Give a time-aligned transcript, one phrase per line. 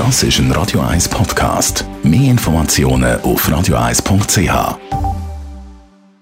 [0.00, 1.84] Das ist ein Radio 1 Podcast.
[2.02, 4.48] Mehr Informationen auf radio1.ch.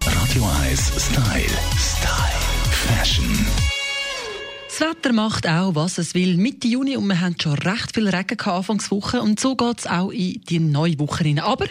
[0.05, 1.45] Radio 1 Style.
[1.79, 2.41] Style.
[2.73, 3.47] Fashion.
[4.67, 6.37] Das Wetter macht auch, was es will.
[6.37, 9.87] Mitte Juni und wir haben schon recht viel Regen gehabt Anfangswoche und so geht es
[9.87, 11.39] auch in die neue Woche rein.
[11.39, 11.67] Aber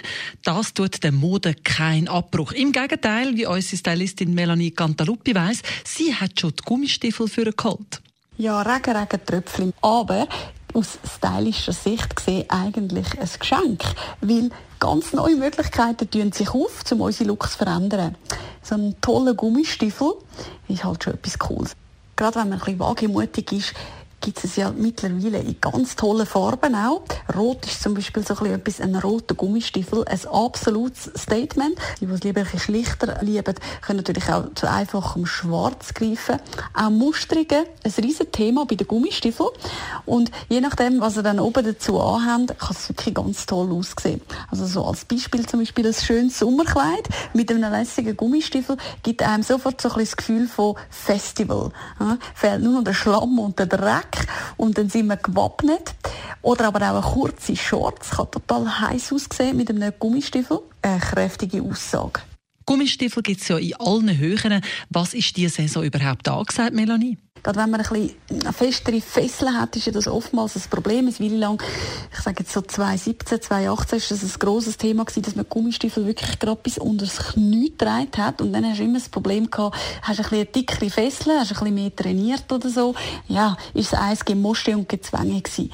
[0.46, 2.54] das tut der Mode keinen Abbruch.
[2.54, 8.02] Im Gegenteil, wie unsere Stylistin Melanie Cantaluppi weiss, sie hat schon die Gummistiefel für geholt.
[8.38, 9.74] Ja, Regen, Regen, Tröpfchen.
[9.82, 10.30] Aber
[10.78, 13.84] aus stylischer Sicht gesehen eigentlich ein Geschenk,
[14.22, 18.16] weil ganz neue Möglichkeiten tun sich auf, um unsere Looks zu verändern.
[18.62, 20.14] So ein toller Gummistiefel
[20.68, 21.74] ist halt schon etwas Cooles.
[22.16, 23.74] Gerade wenn man ein bisschen wagemutig ist,
[24.22, 27.04] gibt es ja mittlerweile in ganz tollen Farben auch.
[27.36, 31.78] Rot ist zum Beispiel so ein, etwas, ein roter Gummistiefel, ein absolutes Statement.
[32.00, 36.40] Die, die es lieber ein bisschen schlichter lieben, können natürlich auch zu einfachem Schwarz greifen.
[36.74, 39.50] Auch Musterungen, ein riesen Thema bei den Gummistiefeln.
[40.06, 44.22] Und je nachdem, was ihr dann oben dazu anhabt, kann es wirklich ganz toll aussehen.
[44.50, 49.44] Also so als Beispiel zum Beispiel ein schönes Sommerkleid mit einem lässigen Gummistiefel gibt einem
[49.44, 51.72] sofort so ein bisschen das Gefühl von Festival.
[52.00, 54.28] Ja, fehlt nur noch der Schlamm und der Dreck Jack
[54.58, 55.96] und dann sind wir gewappnet.
[56.42, 60.60] Oder aber auch eine kurze Shorts, kann total heiß aussehen mit einem Gummistiefel.
[60.82, 62.22] Eine kräftige Aussage.
[62.66, 64.62] Gummistiefel gibt es ja in allen Höhen.
[64.90, 67.18] Was ist diese Saison überhaupt angesagt, Melanie?
[67.44, 71.08] Gerade wenn man ein bisschen festere Fesseln hat, ist ja das oftmals ein Problem.
[71.08, 71.64] Eine Weile lang,
[72.12, 76.06] ich sage jetzt so 2017, 2018, ist das ein grosses Thema gewesen, dass man Gummistiefel
[76.06, 78.42] wirklich gerade bis unter das Knie getragen hat.
[78.42, 81.60] Und dann hast du immer das Problem gehabt, hast ein bisschen dickere Fessel, hast ein
[81.60, 82.96] bisschen mehr trainiert oder so.
[83.28, 85.72] Ja, ist es eins Gemosche und Gezwänge gewesen.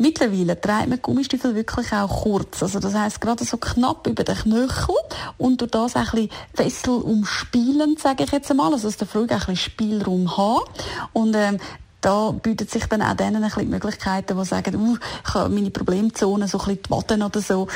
[0.00, 2.62] Mittlerweile trägt man Gummistiefel wirklich auch kurz.
[2.62, 4.94] Also das heißt gerade so knapp über den Knöchel
[5.36, 8.72] und durch das ein bisschen Fessel umspielen, sage ich jetzt einmal.
[8.72, 10.70] Also dass der Flug ein bisschen Spielraum hat.
[11.12, 11.58] Und ähm,
[12.00, 15.54] da bietet sich dann auch denen ein bisschen die Möglichkeiten, die sagen, uh, ich habe
[15.54, 17.68] meine Problemzone, so ein bisschen die Waden oder so,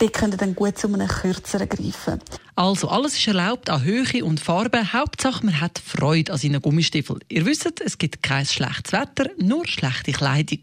[0.00, 2.18] die können dann gut zu einem kürzeren greifen.
[2.56, 4.92] Also, alles ist erlaubt an Höhe und Farbe.
[4.92, 7.20] Hauptsache, man hat Freude an seinen Gummistiefeln.
[7.28, 10.62] Ihr wisst, es gibt kein schlechtes Wetter, nur schlechte Kleidung.